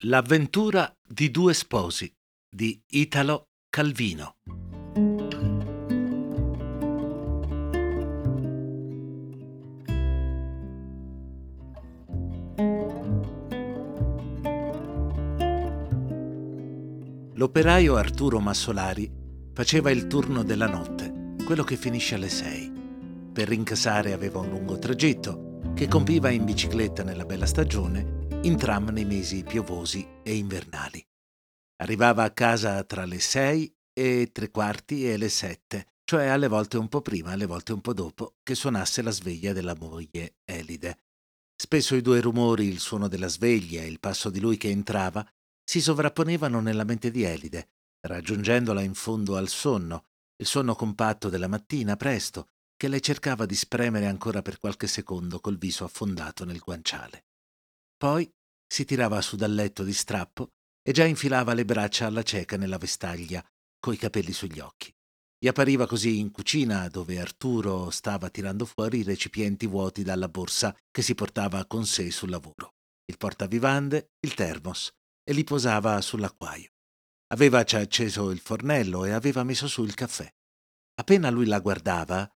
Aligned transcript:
L'avventura 0.00 0.94
di 1.08 1.30
due 1.30 1.54
sposi 1.54 2.14
di 2.54 2.78
Italo 2.88 3.48
Calvino. 3.70 4.34
L'operaio 17.32 17.96
Arturo 17.96 18.38
Massolari 18.38 19.10
faceva 19.54 19.90
il 19.90 20.06
turno 20.08 20.42
della 20.42 20.68
notte, 20.68 21.36
quello 21.42 21.64
che 21.64 21.76
finisce 21.76 22.16
alle 22.16 22.28
sei. 22.28 22.70
Per 23.32 23.48
rincasare 23.48 24.12
aveva 24.12 24.40
un 24.40 24.50
lungo 24.50 24.78
tragitto 24.78 25.60
che 25.74 25.88
compiva 25.88 26.28
in 26.28 26.44
bicicletta 26.44 27.02
nella 27.02 27.24
bella 27.24 27.46
stagione, 27.46 28.25
in 28.46 28.56
tram 28.56 28.90
nei 28.90 29.04
mesi 29.04 29.42
piovosi 29.42 30.06
e 30.22 30.36
invernali. 30.36 31.04
Arrivava 31.82 32.22
a 32.22 32.30
casa 32.30 32.84
tra 32.84 33.04
le 33.04 33.18
sei 33.18 33.76
e 33.92 34.30
tre 34.32 34.52
quarti 34.52 35.10
e 35.10 35.16
le 35.16 35.28
sette, 35.28 35.94
cioè 36.04 36.26
alle 36.26 36.46
volte 36.46 36.76
un 36.76 36.88
po' 36.88 37.00
prima, 37.00 37.32
alle 37.32 37.46
volte 37.46 37.72
un 37.72 37.80
po' 37.80 37.92
dopo, 37.92 38.36
che 38.44 38.54
suonasse 38.54 39.02
la 39.02 39.10
sveglia 39.10 39.52
della 39.52 39.74
moglie 39.74 40.36
Elide. 40.44 40.98
Spesso 41.60 41.96
i 41.96 42.02
due 42.02 42.20
rumori, 42.20 42.66
il 42.66 42.78
suono 42.78 43.08
della 43.08 43.26
sveglia 43.26 43.82
e 43.82 43.88
il 43.88 43.98
passo 43.98 44.30
di 44.30 44.38
lui 44.38 44.56
che 44.56 44.70
entrava, 44.70 45.28
si 45.64 45.80
sovrapponevano 45.80 46.60
nella 46.60 46.84
mente 46.84 47.10
di 47.10 47.24
Elide, 47.24 47.70
raggiungendola 48.06 48.80
in 48.80 48.94
fondo 48.94 49.36
al 49.36 49.48
sonno, 49.48 50.04
il 50.36 50.46
sonno 50.46 50.76
compatto 50.76 51.28
della 51.28 51.48
mattina 51.48 51.96
presto, 51.96 52.50
che 52.76 52.86
lei 52.86 53.02
cercava 53.02 53.44
di 53.44 53.56
spremere 53.56 54.06
ancora 54.06 54.40
per 54.40 54.60
qualche 54.60 54.86
secondo 54.86 55.40
col 55.40 55.58
viso 55.58 55.82
affondato 55.82 56.44
nel 56.44 56.60
guanciale. 56.60 57.24
Poi 57.96 58.30
si 58.66 58.84
tirava 58.84 59.20
su 59.22 59.36
dal 59.36 59.54
letto 59.54 59.82
di 59.82 59.92
strappo 59.92 60.50
e 60.82 60.92
già 60.92 61.04
infilava 61.04 61.54
le 61.54 61.64
braccia 61.64 62.06
alla 62.06 62.22
cieca 62.22 62.56
nella 62.56 62.78
vestaglia, 62.78 63.44
coi 63.78 63.96
capelli 63.96 64.32
sugli 64.32 64.60
occhi. 64.60 64.94
Gli 65.38 65.48
appariva 65.48 65.86
così 65.86 66.18
in 66.18 66.30
cucina, 66.30 66.88
dove 66.88 67.18
Arturo 67.20 67.90
stava 67.90 68.30
tirando 68.30 68.64
fuori 68.64 68.98
i 68.98 69.02
recipienti 69.02 69.66
vuoti 69.66 70.02
dalla 70.02 70.28
borsa 70.28 70.76
che 70.90 71.02
si 71.02 71.14
portava 71.14 71.64
con 71.66 71.86
sé 71.86 72.10
sul 72.10 72.30
lavoro, 72.30 72.74
il 73.04 73.16
portavivande, 73.16 74.12
il 74.20 74.34
termos, 74.34 74.90
e 75.22 75.32
li 75.32 75.44
posava 75.44 76.00
sull'acquaio. 76.00 76.70
Aveva 77.28 77.64
già 77.64 77.80
acceso 77.80 78.30
il 78.30 78.38
fornello 78.38 79.04
e 79.04 79.10
aveva 79.10 79.42
messo 79.42 79.68
su 79.68 79.84
il 79.84 79.94
caffè. 79.94 80.32
Appena 80.94 81.30
lui 81.30 81.46
la 81.46 81.60
guardava, 81.60 82.28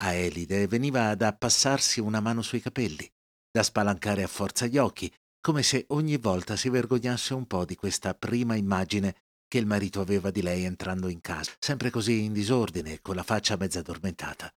a 0.00 0.12
Elide 0.12 0.66
veniva 0.66 1.14
da 1.14 1.34
passarsi 1.34 2.00
una 2.00 2.20
mano 2.20 2.42
sui 2.42 2.60
capelli, 2.60 3.08
da 3.50 3.62
spalancare 3.62 4.22
a 4.22 4.28
forza 4.28 4.66
gli 4.66 4.78
occhi, 4.78 5.12
come 5.40 5.62
se 5.62 5.84
ogni 5.88 6.16
volta 6.16 6.56
si 6.56 6.68
vergognasse 6.68 7.34
un 7.34 7.46
po' 7.46 7.64
di 7.64 7.74
questa 7.74 8.14
prima 8.14 8.54
immagine 8.54 9.16
che 9.46 9.58
il 9.58 9.66
marito 9.66 10.00
aveva 10.00 10.30
di 10.30 10.42
lei 10.42 10.64
entrando 10.64 11.08
in 11.08 11.20
casa, 11.20 11.52
sempre 11.58 11.90
così 11.90 12.24
in 12.24 12.32
disordine, 12.32 13.00
con 13.00 13.14
la 13.14 13.22
faccia 13.22 13.56
mezza 13.56 13.78
addormentata. 13.78 14.52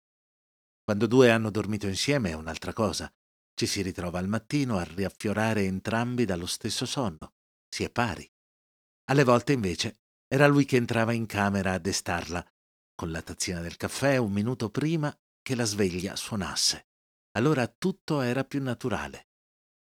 Quando 0.84 1.06
due 1.06 1.30
hanno 1.30 1.52
dormito 1.52 1.88
insieme 1.88 2.32
è 2.32 2.34
un'altra 2.34 2.74
cosa. 2.74 3.12
Ci 3.54 3.68
si 3.68 3.82
ritrova 3.82 4.20
al 4.20 4.28
mattino 4.28 4.78
a 4.78 4.84
riaffiorare 4.84 5.64
entrambi 5.64 6.26
dallo 6.26 6.48
stesso 6.48 6.86
sonno 6.86 7.34
si 7.70 7.84
è 7.84 7.90
pari. 7.90 8.30
Alle 9.06 9.24
volte 9.24 9.54
invece 9.54 10.02
era 10.28 10.48
lui 10.48 10.66
che 10.66 10.76
entrava 10.76 11.14
in 11.14 11.26
camera 11.26 11.74
a 11.74 11.80
destarla, 11.80 12.46
con 12.96 13.12
la 13.12 13.22
tazzina 13.22 13.62
del 13.62 13.78
caffè 13.78 14.18
un 14.18 14.32
minuto 14.32 14.70
prima 14.70 15.16
che 15.42 15.56
la 15.56 15.66
sveglia 15.66 16.16
suonasse. 16.16 16.89
Allora 17.40 17.68
tutto 17.68 18.20
era 18.20 18.44
più 18.44 18.62
naturale. 18.62 19.30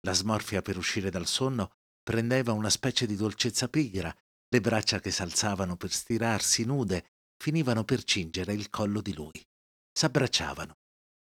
La 0.01 0.13
smorfia 0.13 0.61
per 0.61 0.77
uscire 0.77 1.09
dal 1.09 1.29
sonno 1.29 1.77
prendeva 2.03 2.51
una 2.51 2.69
specie 2.69 3.07
di 3.07 3.15
dolcezza 3.15 3.69
pigra, 3.69 4.13
le 4.49 4.61
braccia 4.61 4.99
che 4.99 5.13
s'alzavano 5.13 5.77
per 5.77 5.93
stirarsi 5.93 6.65
nude 6.65 7.13
finivano 7.37 7.85
per 7.85 8.03
cingere 8.03 8.55
il 8.55 8.71
collo 8.71 9.01
di 9.01 9.15
lui. 9.15 9.41
S'abbracciavano. 9.93 10.79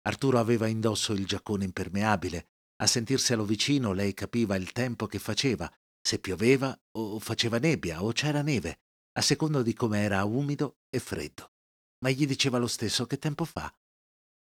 Arturo 0.08 0.40
aveva 0.40 0.66
indosso 0.66 1.14
il 1.14 1.28
giaccone 1.28 1.66
impermeabile. 1.66 2.48
A 2.78 2.88
sentirselo 2.88 3.46
vicino 3.46 3.94
lei 3.94 4.16
capiva 4.16 4.56
il 4.56 4.72
tempo 4.72 5.06
che 5.06 5.20
faceva 5.20 5.72
se 6.02 6.18
pioveva 6.18 6.76
o 6.98 7.20
faceva 7.20 7.60
nebbia 7.60 8.04
o 8.04 8.12
c'era 8.12 8.42
neve, 8.42 8.80
a 9.20 9.22
secondo 9.22 9.62
di 9.62 9.76
come 9.76 10.02
era 10.02 10.24
umido 10.24 10.80
e 10.90 10.98
freddo. 10.98 11.52
Ma 12.00 12.10
gli 12.10 12.26
diceva 12.26 12.58
lo 12.58 12.68
stesso 12.68 13.06
che 13.06 13.20
tempo 13.20 13.46
fa. 13.46 13.72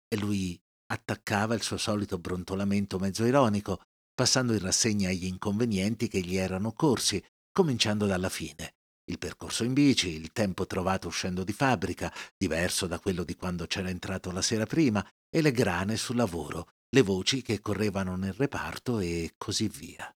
E 0.08 0.16
lui 0.16 0.58
attaccava 0.92 1.56
il 1.56 1.62
suo 1.62 1.78
solito 1.78 2.18
brontolamento 2.18 3.00
mezzo 3.00 3.26
ironico, 3.26 3.82
passando 4.14 4.54
in 4.54 4.60
rassegna 4.60 5.10
gli 5.12 5.26
inconvenienti 5.26 6.08
che 6.08 6.20
gli 6.20 6.36
erano 6.36 6.74
corsi, 6.74 7.24
cominciando 7.52 8.06
dalla 8.06 8.30
fine. 8.30 8.76
Il 9.06 9.18
percorso 9.18 9.64
in 9.64 9.74
bici, 9.74 10.10
il 10.10 10.32
tempo 10.32 10.66
trovato 10.66 11.08
uscendo 11.08 11.44
di 11.44 11.54
fabbrica, 11.54 12.14
diverso 12.38 12.88
da 12.88 13.00
quello 13.00 13.24
di 13.24 13.36
quando 13.36 13.66
c'era 13.68 13.90
entrato 13.90 14.32
la 14.32 14.42
sera 14.42 14.66
prima, 14.66 15.06
e 15.30 15.42
le 15.42 15.52
grane 15.52 15.96
sul 15.96 16.18
lavoro, 16.18 16.68
le 16.90 17.02
voci 17.02 17.42
che 17.42 17.62
correvano 17.62 18.16
nel 18.16 18.34
reparto 18.34 19.00
e 19.00 19.34
così 19.38 19.70
via. 19.70 20.14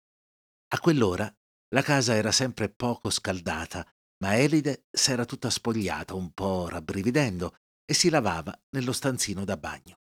A 0.74 0.80
quell'ora 0.80 1.32
la 1.74 1.82
casa 1.82 2.14
era 2.14 2.32
sempre 2.32 2.70
poco 2.70 3.10
scaldata, 3.10 3.86
ma 4.22 4.38
Elide 4.38 4.86
s'era 4.90 5.26
tutta 5.26 5.50
spogliata, 5.50 6.14
un 6.14 6.32
po' 6.32 6.68
rabbrividendo, 6.68 7.56
e 7.84 7.94
si 7.94 8.08
lavava 8.08 8.58
nello 8.70 8.92
stanzino 8.92 9.44
da 9.44 9.56
bagno. 9.56 10.00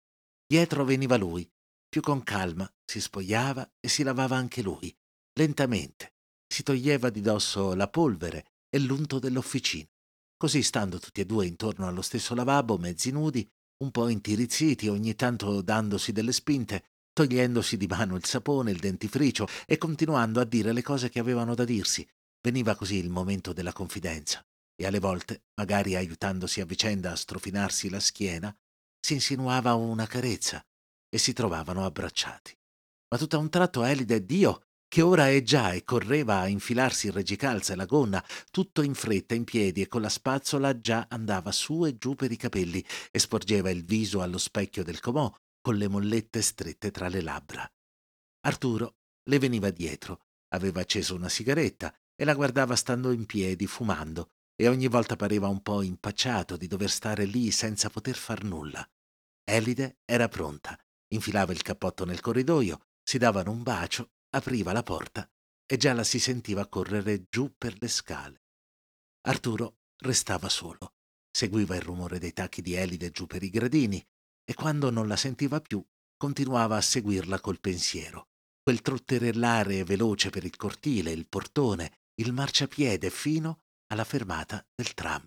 Dietro 0.51 0.85
veniva 0.85 1.17
lui, 1.17 1.49
più 1.89 2.01
con 2.01 2.25
calma, 2.25 2.69
si 2.85 3.01
spogliava 3.01 3.75
e 3.79 3.87
si 3.87 4.03
lavava 4.03 4.35
anche 4.35 4.63
lui, 4.63 4.93
lentamente. 5.35 6.15
Si 6.45 6.65
toglieva 6.65 7.09
di 7.09 7.21
dosso 7.21 7.73
la 7.75 7.87
polvere 7.87 8.55
e 8.69 8.81
l'unto 8.81 9.21
dell'officina. 9.21 9.89
Così, 10.37 10.65
stando 10.65 10.99
tutti 10.99 11.21
e 11.21 11.25
due 11.25 11.47
intorno 11.47 11.87
allo 11.87 12.03
stesso 12.03 12.35
lavabo, 12.35 12.79
mezzi 12.79 13.13
nudi, 13.13 13.49
un 13.85 13.93
po' 13.93 14.09
intirizziti, 14.09 14.89
ogni 14.89 15.15
tanto 15.15 15.63
dandosi 15.63 16.11
delle 16.11 16.33
spinte, 16.33 16.83
togliendosi 17.13 17.77
di 17.77 17.87
mano 17.87 18.17
il 18.17 18.25
sapone, 18.25 18.73
il 18.73 18.81
dentifricio 18.81 19.47
e 19.67 19.79
continuando 19.79 20.41
a 20.41 20.45
dire 20.45 20.73
le 20.73 20.83
cose 20.83 21.11
che 21.11 21.21
avevano 21.21 21.55
da 21.55 21.65
dirsi. 21.65 22.05
Veniva 22.43 22.75
così 22.75 22.97
il 22.97 23.09
momento 23.09 23.53
della 23.53 23.73
confidenza 23.73 24.45
e 24.75 24.85
alle 24.85 24.99
volte, 24.99 25.45
magari 25.55 25.95
aiutandosi 25.95 26.61
a 26.61 26.65
vicenda 26.65 27.13
a 27.13 27.17
strofinarsi 27.17 27.89
la 27.89 28.01
schiena, 28.01 28.53
si 29.01 29.15
insinuava 29.15 29.75
una 29.75 30.07
carezza 30.07 30.65
e 31.09 31.19
si 31.19 31.33
trovavano 31.33 31.85
abbracciati. 31.85 32.57
Ma 33.09 33.19
tutto 33.19 33.37
a 33.37 33.41
un 33.41 33.51
tratto 33.51 33.83
Elide, 33.83 34.25
Dio, 34.25 34.63
che 34.87 35.03
ora 35.03 35.29
è 35.29 35.43
già 35.43 35.73
e 35.73 35.85
correva 35.85 36.41
a 36.41 36.49
infilarsi 36.49 37.07
il 37.07 37.13
reggicalza 37.13 37.73
e 37.73 37.77
la 37.77 37.85
gonna, 37.85 38.25
tutto 38.51 38.83
in 38.83 38.95
fretta, 38.95 39.35
in 39.35 39.45
piedi 39.45 39.83
e 39.83 39.89
con 39.89 40.01
la 40.01 40.09
spazzola 40.09 40.81
già 40.81 41.07
andava 41.09 41.53
su 41.53 41.87
e 41.87 41.97
giù 41.97 42.15
per 42.15 42.33
i 42.33 42.37
capelli 42.37 42.85
e 43.11 43.19
sporgeva 43.19 43.71
il 43.71 43.85
viso 43.85 44.21
allo 44.21 44.39
specchio 44.39 44.83
del 44.83 45.01
comò, 45.01 45.33
con 45.61 45.77
le 45.77 45.89
mollette 45.89 46.43
strette 46.43 46.91
tra 46.91 47.09
le 47.09 47.21
labbra. 47.21 47.69
Arturo 48.47 48.97
le 49.29 49.39
veniva 49.39 49.71
dietro, 49.71 50.23
aveva 50.55 50.81
acceso 50.81 51.15
una 51.15 51.29
sigaretta 51.29 51.95
e 52.17 52.25
la 52.25 52.35
guardava 52.35 52.75
stando 52.75 53.13
in 53.13 53.27
piedi, 53.27 53.67
fumando, 53.67 54.31
e 54.57 54.67
ogni 54.69 54.89
volta 54.89 55.17
pareva 55.17 55.47
un 55.49 55.63
po' 55.63 55.83
impacciato 55.83 56.57
di 56.57 56.67
dover 56.67 56.91
stare 56.91 57.25
lì 57.25 57.51
senza 57.51 57.89
poter 57.91 58.17
far 58.17 58.43
nulla. 58.43 58.85
Elide 59.51 59.99
era 60.05 60.29
pronta, 60.29 60.79
infilava 61.09 61.53
il 61.53 61.63
cappotto 61.63 62.05
nel 62.05 62.21
corridoio, 62.21 62.87
si 63.03 63.19
davano 63.19 63.51
un 63.51 63.65
bacio, 63.65 64.13
apriva 64.31 64.73
la 64.73 64.85
porta 64.85 65.29
e 65.67 65.77
già 65.77 65.93
la 65.93 66.05
si 66.05 66.21
sentiva 66.21 66.69
correre 66.69 67.27
giù 67.29 67.53
per 67.59 67.77
le 67.81 67.89
scale. 67.89 68.45
Arturo 69.23 69.79
restava 69.99 70.49
solo, 70.49 70.95
seguiva 71.31 71.75
il 71.75 71.83
rumore 71.83 72.21
dei 72.21 72.33
tacchi 72.33 72.63
di 72.63 72.75
Elide 72.75 73.11
giù 73.11 73.27
per 73.27 73.43
i 73.43 73.51
gradini 73.51 74.05
e 74.45 74.55
quando 74.55 74.89
non 74.91 75.09
la 75.09 75.17
sentiva 75.17 75.61
più 75.61 75.85
continuava 76.17 76.77
a 76.77 76.81
seguirla 76.81 77.41
col 77.41 77.61
pensiero. 77.61 78.29
Quel 78.63 78.83
trotterellare 78.83 79.83
veloce 79.83 80.31
per 80.31 80.45
il 80.45 80.55
cortile, 80.55 81.11
il 81.11 81.27
portone, 81.27 82.03
il 82.21 82.33
marciapiede 82.33 83.11
fino 83.11 83.63
alla 83.87 84.05
fermata 84.05 84.65
del 84.77 84.95
tram. 84.95 85.27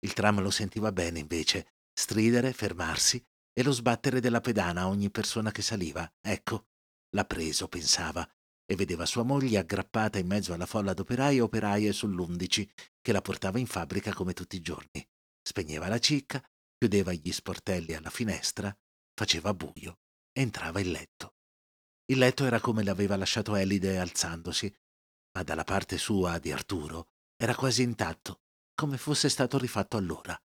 Il 0.00 0.14
tram 0.14 0.40
lo 0.40 0.50
sentiva 0.50 0.92
bene 0.92 1.18
invece, 1.18 1.74
stridere, 1.92 2.52
fermarsi 2.52 3.22
e 3.54 3.62
lo 3.62 3.72
sbattere 3.72 4.20
della 4.20 4.42
pedana 4.42 4.82
a 4.82 4.88
ogni 4.88 5.10
persona 5.10 5.50
che 5.50 5.62
saliva. 5.62 6.06
Ecco, 6.20 6.66
l'ha 7.14 7.24
preso, 7.24 7.68
pensava, 7.68 8.28
e 8.66 8.76
vedeva 8.76 9.06
sua 9.06 9.22
moglie 9.22 9.56
aggrappata 9.56 10.18
in 10.18 10.26
mezzo 10.26 10.52
alla 10.52 10.66
folla 10.66 10.92
d'operai 10.92 11.38
e 11.38 11.40
operaie 11.40 11.92
sull'undici 11.92 12.70
che 13.00 13.12
la 13.12 13.22
portava 13.22 13.58
in 13.58 13.66
fabbrica 13.66 14.12
come 14.12 14.34
tutti 14.34 14.56
i 14.56 14.60
giorni. 14.60 15.06
Spegneva 15.40 15.88
la 15.88 15.98
cicca, 15.98 16.42
chiudeva 16.76 17.12
gli 17.12 17.32
sportelli 17.32 17.94
alla 17.94 18.10
finestra, 18.10 18.76
faceva 19.14 19.54
buio 19.54 20.00
entrava 20.34 20.80
in 20.80 20.90
letto. 20.90 21.36
Il 22.06 22.18
letto 22.18 22.44
era 22.44 22.60
come 22.60 22.82
l'aveva 22.82 23.16
lasciato 23.16 23.54
Elide 23.54 23.98
alzandosi, 23.98 24.72
ma 25.32 25.42
dalla 25.42 25.64
parte 25.64 25.96
sua 25.96 26.38
di 26.38 26.52
Arturo 26.52 27.08
era 27.36 27.54
quasi 27.54 27.82
intatto, 27.82 28.42
come 28.74 28.98
fosse 28.98 29.28
stato 29.28 29.58
rifatto 29.58 29.96
allora. 29.96 30.38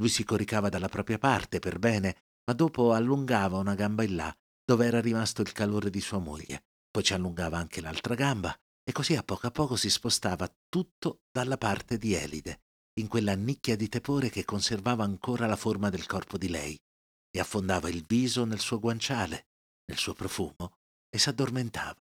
Lui 0.00 0.08
si 0.08 0.24
coricava 0.24 0.70
dalla 0.70 0.88
propria 0.88 1.18
parte 1.18 1.60
per 1.60 1.78
bene, 1.78 2.32
ma 2.46 2.52
dopo 2.52 2.92
allungava 2.92 3.58
una 3.58 3.74
gamba 3.74 4.02
in 4.02 4.16
là, 4.16 4.36
dove 4.64 4.86
era 4.86 5.00
rimasto 5.00 5.42
il 5.42 5.52
calore 5.52 5.90
di 5.90 6.00
sua 6.00 6.18
moglie. 6.18 6.64
Poi 6.90 7.02
ci 7.02 7.14
allungava 7.14 7.58
anche 7.58 7.80
l'altra 7.80 8.14
gamba, 8.14 8.56
e 8.82 8.92
così 8.92 9.16
a 9.16 9.22
poco 9.22 9.46
a 9.46 9.50
poco 9.50 9.76
si 9.76 9.90
spostava 9.90 10.52
tutto 10.68 11.22
dalla 11.30 11.58
parte 11.58 11.98
di 11.98 12.14
Elide, 12.14 12.60
in 13.00 13.08
quella 13.08 13.34
nicchia 13.34 13.76
di 13.76 13.88
tepore 13.88 14.30
che 14.30 14.44
conservava 14.44 15.04
ancora 15.04 15.46
la 15.46 15.56
forma 15.56 15.90
del 15.90 16.06
corpo 16.06 16.38
di 16.38 16.48
lei, 16.48 16.80
e 17.30 17.40
affondava 17.40 17.88
il 17.88 18.04
viso 18.06 18.44
nel 18.44 18.60
suo 18.60 18.78
guanciale, 18.78 19.48
nel 19.86 19.98
suo 19.98 20.14
profumo, 20.14 20.76
e 21.08 21.18
s'addormentava. 21.18 22.00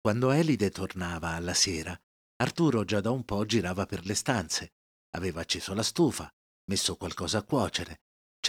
Quando 0.00 0.30
Elide 0.30 0.70
tornava 0.70 1.30
alla 1.30 1.54
sera, 1.54 1.98
Arturo 2.36 2.84
già 2.84 3.00
da 3.00 3.10
un 3.10 3.24
po' 3.24 3.44
girava 3.44 3.84
per 3.84 4.06
le 4.06 4.14
stanze. 4.14 4.72
Aveva 5.10 5.42
acceso 5.42 5.74
la 5.74 5.82
stufa, 5.82 6.32
messo 6.70 6.96
qualcosa 6.96 7.38
a 7.38 7.42
cuocere. 7.42 8.00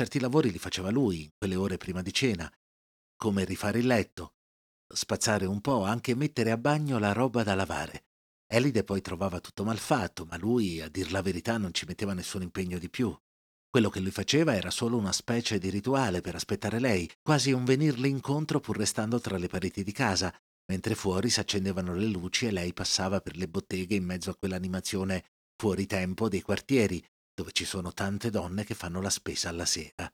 Certi 0.01 0.19
lavori 0.19 0.49
li 0.49 0.57
faceva 0.57 0.89
lui, 0.89 1.31
quelle 1.37 1.55
ore 1.55 1.77
prima 1.77 2.01
di 2.01 2.11
cena, 2.11 2.51
come 3.15 3.45
rifare 3.45 3.77
il 3.77 3.85
letto, 3.85 4.33
spazzare 4.91 5.45
un 5.45 5.61
po', 5.61 5.83
anche 5.83 6.15
mettere 6.15 6.49
a 6.49 6.57
bagno 6.57 6.97
la 6.97 7.11
roba 7.11 7.43
da 7.43 7.53
lavare. 7.53 8.05
Elide 8.51 8.83
poi 8.83 9.01
trovava 9.01 9.39
tutto 9.39 9.63
malfatto, 9.63 10.25
ma 10.25 10.37
lui, 10.37 10.81
a 10.81 10.89
dir 10.89 11.11
la 11.11 11.21
verità, 11.21 11.59
non 11.59 11.71
ci 11.71 11.85
metteva 11.85 12.15
nessun 12.15 12.41
impegno 12.41 12.79
di 12.79 12.89
più. 12.89 13.15
Quello 13.69 13.91
che 13.91 13.99
lui 13.99 14.09
faceva 14.09 14.55
era 14.55 14.71
solo 14.71 14.97
una 14.97 15.11
specie 15.11 15.59
di 15.59 15.69
rituale 15.69 16.21
per 16.21 16.33
aspettare 16.33 16.79
lei, 16.79 17.07
quasi 17.21 17.51
un 17.51 17.63
venirle 17.63 18.07
incontro 18.07 18.59
pur 18.59 18.77
restando 18.77 19.19
tra 19.19 19.37
le 19.37 19.49
pareti 19.49 19.83
di 19.83 19.91
casa, 19.91 20.35
mentre 20.71 20.95
fuori 20.95 21.29
s'accendevano 21.29 21.93
le 21.93 22.07
luci 22.07 22.47
e 22.47 22.51
lei 22.51 22.73
passava 22.73 23.21
per 23.21 23.37
le 23.37 23.47
botteghe 23.47 23.93
in 23.93 24.05
mezzo 24.05 24.31
a 24.31 24.35
quell'animazione 24.35 25.25
fuori 25.55 25.85
tempo 25.85 26.27
dei 26.27 26.41
quartieri, 26.41 27.05
dove 27.33 27.51
ci 27.51 27.65
sono 27.65 27.93
tante 27.93 28.29
donne 28.29 28.63
che 28.63 28.75
fanno 28.75 29.01
la 29.01 29.09
spesa 29.09 29.49
alla 29.49 29.65
sera. 29.65 30.11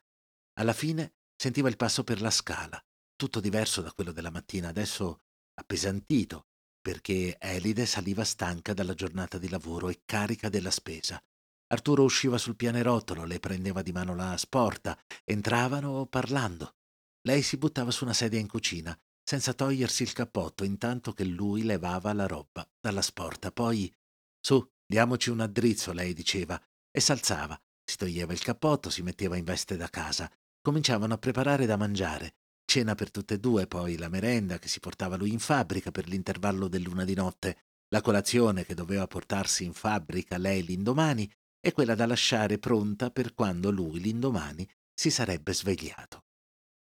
Alla 0.60 0.74
fine 0.74 1.14
sentiva 1.36 1.70
il 1.70 1.78
passo 1.78 2.04
per 2.04 2.22
la 2.22 2.32
scala, 2.32 2.84
tutto 3.16 3.40
diverso 3.40 3.82
da 3.82 3.92
quello 3.92 4.12
della 4.12 4.32
mattina, 4.32 4.70
adesso 4.70 5.22
appesantito, 5.54 6.48
perché 6.82 7.38
Elide 7.40 7.86
saliva 7.86 8.24
stanca 8.24 8.74
dalla 8.74 8.94
giornata 8.94 9.38
di 9.38 9.50
lavoro 9.50 9.90
e 9.90 10.02
carica 10.06 10.50
della 10.50 10.72
spesa. 10.72 11.22
Arturo 11.70 12.04
usciva 12.04 12.38
sul 12.38 12.56
pianerottolo, 12.56 13.26
le 13.26 13.40
prendeva 13.40 13.82
di 13.82 13.92
mano 13.92 14.16
la 14.16 14.38
sporta, 14.38 14.98
entravano 15.26 16.06
parlando. 16.06 16.76
Lei 17.24 17.42
si 17.42 17.58
buttava 17.58 17.92
su 17.92 18.06
una 18.06 18.14
sedia 18.14 18.40
in 18.40 18.48
cucina, 18.48 18.98
senza 19.22 19.54
togliersi 19.54 20.04
il 20.04 20.14
cappotto, 20.14 20.64
intanto 20.64 21.12
che 21.12 21.26
lui 21.26 21.64
levava 21.64 22.14
la 22.14 22.26
roba 22.26 22.66
dalla 22.80 23.02
sporta. 23.02 23.52
Poi, 23.52 23.94
su, 24.40 24.66
diamoci 24.86 25.30
un 25.30 25.42
addrizzo, 25.42 25.92
lei 25.92 26.14
diceva, 26.14 26.58
e 26.98 27.00
s'alzava, 27.00 27.56
si 27.84 27.96
toglieva 27.96 28.34
il 28.34 28.42
cappotto, 28.42 28.90
si 28.90 29.04
metteva 29.04 29.38
in 29.38 29.44
veste 29.44 29.78
da 29.78 29.88
casa. 29.88 30.28
Cominciavano 30.60 31.14
a 31.14 31.20
preparare 31.20 31.68
da 31.68 31.78
mangiare. 31.78 32.38
Cena 32.66 32.96
per 32.96 33.12
tutte 33.12 33.36
e 33.36 33.40
due, 33.40 33.68
poi 33.68 33.98
la 33.98 34.10
merenda 34.10 34.58
che 34.58 34.68
si 34.68 34.80
portava 34.80 35.16
lui 35.16 35.32
in 35.32 35.38
fabbrica 35.38 35.92
per 35.92 36.08
l'intervallo 36.08 36.68
del 36.68 36.82
luna 36.82 37.06
di 37.06 37.14
notte, 37.14 37.66
la 37.90 38.02
colazione 38.02 38.66
che 38.66 38.74
doveva 38.74 39.06
portarsi 39.06 39.64
in 39.64 39.74
fabbrica 39.74 40.40
lei 40.40 40.64
l'indomani 40.64 41.32
e 41.60 41.72
quella 41.72 41.94
da 41.94 42.08
lasciare 42.08 42.58
pronta 42.58 43.12
per 43.12 43.36
quando 43.36 43.70
lui 43.70 44.00
l'indomani 44.00 44.68
si 44.92 45.12
sarebbe 45.12 45.54
svegliato. 45.54 46.24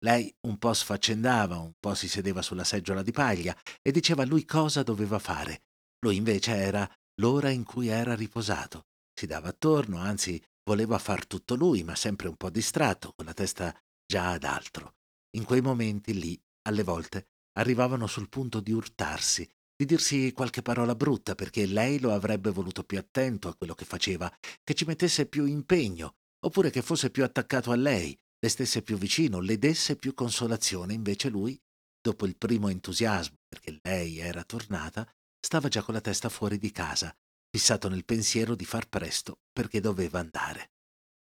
Lei 0.06 0.32
un 0.42 0.60
po' 0.60 0.74
sfaccendava, 0.74 1.58
un 1.58 1.74
po' 1.80 1.96
si 1.96 2.08
sedeva 2.08 2.44
sulla 2.44 2.64
seggiola 2.64 3.02
di 3.02 3.12
paglia 3.12 3.58
e 3.82 3.92
diceva 3.92 4.22
a 4.22 4.28
lui 4.28 4.46
cosa 4.46 4.84
doveva 4.84 5.18
fare. 5.18 5.64
Lui 6.02 6.16
invece 6.16 6.52
era 6.52 6.88
l'ora 7.16 7.50
in 7.50 7.64
cui 7.64 7.88
era 7.88 8.14
riposato. 8.14 8.86
Si 9.18 9.26
dava 9.26 9.50
attorno, 9.50 9.98
anzi 10.00 10.44
voleva 10.64 10.98
far 10.98 11.26
tutto 11.26 11.56
lui, 11.56 11.84
ma 11.84 11.96
sempre 11.96 12.28
un 12.28 12.36
po' 12.36 12.50
distratto, 12.50 13.14
con 13.16 13.26
la 13.26 13.34
testa 13.34 13.74
già 14.06 14.32
ad 14.32 14.44
altro. 14.44 14.96
In 15.38 15.46
quei 15.46 15.62
momenti 15.62 16.14
lì, 16.14 16.40
alle 16.68 16.84
volte, 16.84 17.28
arrivavano 17.54 18.08
sul 18.08 18.30
punto 18.30 18.60
di 18.60 18.74
urtarsi, 18.74 19.50
di 19.76 19.86
dirsi 19.86 20.32
qualche 20.32 20.62
parola 20.62 20.96
brutta 20.96 21.36
perché 21.36 21.66
lei 21.66 22.00
lo 22.00 22.14
avrebbe 22.14 22.50
voluto 22.50 22.84
più 22.84 22.98
attento 22.98 23.48
a 23.48 23.56
quello 23.56 23.74
che 23.74 23.86
faceva, 23.86 24.32
che 24.64 24.74
ci 24.74 24.86
mettesse 24.86 25.28
più 25.28 25.46
impegno, 25.46 26.16
oppure 26.46 26.70
che 26.70 26.82
fosse 26.82 27.10
più 27.10 27.24
attaccato 27.24 27.72
a 27.72 27.76
lei, 27.76 28.18
le 28.40 28.50
stesse 28.50 28.82
più 28.82 28.98
vicino, 28.98 29.40
le 29.40 29.58
desse 29.58 29.96
più 29.96 30.14
consolazione. 30.14 30.94
Invece 30.94 31.30
lui, 31.30 31.60
dopo 32.02 32.26
il 32.26 32.38
primo 32.38 32.70
entusiasmo, 32.70 33.38
perché 33.48 33.80
lei 33.82 34.20
era 34.20 34.44
tornata, 34.44 35.10
stava 35.40 35.68
già 35.68 35.82
con 35.82 35.94
la 35.94 36.02
testa 36.02 36.30
fuori 36.30 36.58
di 36.58 36.72
casa, 36.72 37.16
fissato 37.56 37.88
nel 37.88 38.04
pensiero 38.04 38.54
di 38.54 38.66
far 38.66 38.90
presto 38.90 39.40
perché 39.54 39.80
doveva 39.80 40.20
andare. 40.20 40.72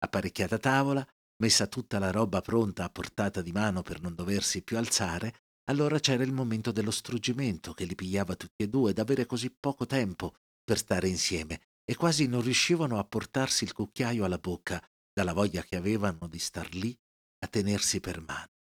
Apparecchiata 0.06 0.58
tavola, 0.58 1.06
messa 1.42 1.68
tutta 1.68 2.00
la 2.00 2.12
roba 2.12 2.40
pronta 2.40 2.86
a 2.86 2.90
portata 2.90 3.42
di 3.42 3.52
mano 3.52 3.82
per 3.82 4.00
non 4.00 4.16
doversi 4.16 4.62
più 4.62 4.78
alzare, 4.78 5.42
allora 5.66 6.00
c'era 6.00 6.24
il 6.24 6.32
momento 6.32 6.72
dello 6.72 6.92
struggimento 6.92 7.74
che 7.74 7.84
li 7.84 7.96
pigliava 7.96 8.38
tutti 8.38 8.64
e 8.64 8.70
due 8.70 8.94
d'avere 8.94 9.26
così 9.26 9.52
poco 9.52 9.86
tempo 9.86 10.36
per 10.64 10.78
stare 10.78 11.10
insieme 11.10 11.60
e 11.84 11.98
quasi 11.98 12.26
non 12.26 12.42
riuscivano 12.42 13.00
a 13.00 13.04
portarsi 13.04 13.66
il 13.66 13.74
cucchiaio 13.74 14.24
alla 14.24 14.38
bocca 14.38 14.82
dalla 15.12 15.34
voglia 15.34 15.62
che 15.64 15.76
avevano 15.76 16.28
di 16.28 16.40
star 16.40 16.74
lì 16.74 16.98
a 17.40 17.48
tenersi 17.48 18.00
per 18.00 18.22
mano. 18.22 18.54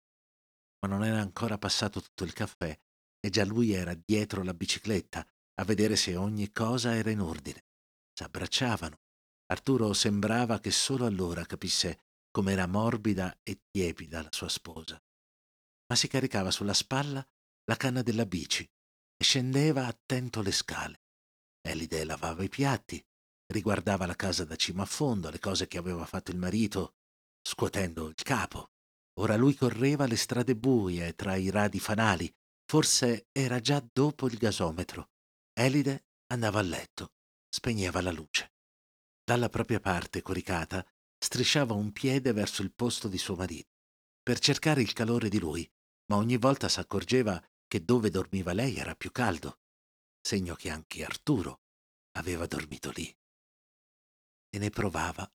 Ma 0.80 0.88
non 0.88 1.04
era 1.04 1.20
ancora 1.20 1.58
passato 1.58 2.00
tutto 2.00 2.24
il 2.24 2.32
caffè 2.32 2.76
e 3.24 3.30
già 3.30 3.44
lui 3.44 3.70
era 3.70 3.94
dietro 3.94 4.42
la 4.42 4.52
bicicletta 4.52 5.24
a 5.54 5.64
vedere 5.64 5.96
se 5.96 6.16
ogni 6.16 6.50
cosa 6.50 6.94
era 6.94 7.10
in 7.10 7.20
ordine. 7.20 7.64
S'abbracciavano. 8.12 9.00
Arturo 9.46 9.92
sembrava 9.92 10.60
che 10.60 10.70
solo 10.70 11.04
allora 11.04 11.44
capisse 11.44 12.04
com'era 12.30 12.66
morbida 12.66 13.38
e 13.42 13.60
tiepida 13.70 14.22
la 14.22 14.30
sua 14.32 14.48
sposa. 14.48 15.00
Ma 15.86 15.96
si 15.96 16.08
caricava 16.08 16.50
sulla 16.50 16.72
spalla 16.72 17.26
la 17.64 17.76
canna 17.76 18.02
della 18.02 18.26
bici 18.26 18.62
e 18.64 19.24
scendeva 19.24 19.86
attento 19.86 20.40
le 20.40 20.52
scale. 20.52 21.02
Elide 21.60 22.04
lavava 22.04 22.42
i 22.42 22.48
piatti, 22.48 23.04
riguardava 23.52 24.06
la 24.06 24.16
casa 24.16 24.44
da 24.44 24.56
cima 24.56 24.82
a 24.82 24.86
fondo, 24.86 25.30
le 25.30 25.38
cose 25.38 25.68
che 25.68 25.78
aveva 25.78 26.06
fatto 26.06 26.30
il 26.30 26.38
marito, 26.38 26.94
scuotendo 27.42 28.08
il 28.08 28.14
capo. 28.14 28.70
Ora 29.20 29.36
lui 29.36 29.54
correva 29.54 30.06
le 30.06 30.16
strade 30.16 30.56
buie 30.56 31.14
tra 31.14 31.36
i 31.36 31.50
radi 31.50 31.78
fanali, 31.78 32.34
forse 32.64 33.28
era 33.30 33.60
già 33.60 33.86
dopo 33.92 34.26
il 34.26 34.38
gasometro. 34.38 35.10
Elide 35.54 36.06
andava 36.28 36.60
a 36.60 36.62
letto, 36.62 37.12
spegneva 37.48 38.00
la 38.00 38.10
luce. 38.10 38.54
Dalla 39.22 39.48
propria 39.48 39.80
parte 39.80 40.22
coricata 40.22 40.86
strisciava 41.18 41.74
un 41.74 41.92
piede 41.92 42.32
verso 42.32 42.62
il 42.62 42.72
posto 42.72 43.08
di 43.08 43.18
suo 43.18 43.36
marito, 43.36 43.70
per 44.22 44.38
cercare 44.38 44.80
il 44.80 44.92
calore 44.92 45.28
di 45.28 45.38
lui, 45.38 45.70
ma 46.06 46.16
ogni 46.16 46.36
volta 46.36 46.68
s'accorgeva 46.68 47.42
che 47.66 47.84
dove 47.84 48.10
dormiva 48.10 48.52
lei 48.52 48.76
era 48.76 48.94
più 48.94 49.12
caldo, 49.12 49.60
segno 50.20 50.54
che 50.54 50.70
anche 50.70 51.04
Arturo 51.04 51.62
aveva 52.12 52.46
dormito 52.46 52.90
lì. 52.90 53.14
E 54.48 54.58
ne 54.58 54.70
provava 54.70 55.30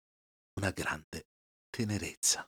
una 0.60 0.72
grande 0.72 1.28
tenerezza. 1.70 2.48